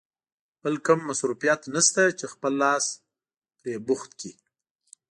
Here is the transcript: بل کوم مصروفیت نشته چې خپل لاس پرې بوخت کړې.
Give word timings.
بل 0.63 0.75
کوم 0.85 0.99
مصروفیت 1.09 1.61
نشته 1.75 2.03
چې 2.19 2.25
خپل 2.33 2.53
لاس 2.63 2.85
پرې 3.59 3.73
بوخت 3.87 4.11
کړې. 4.19 4.31